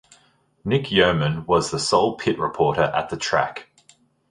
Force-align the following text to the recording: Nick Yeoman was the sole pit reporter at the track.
Nick 0.65 0.89
Yeoman 0.91 1.45
was 1.45 1.69
the 1.69 1.77
sole 1.77 2.15
pit 2.17 2.39
reporter 2.39 2.81
at 2.81 3.09
the 3.09 3.17
track. 3.17 3.69